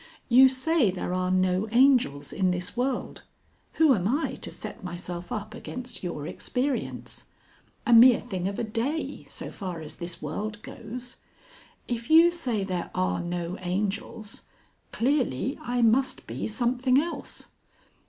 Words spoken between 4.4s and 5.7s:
set myself up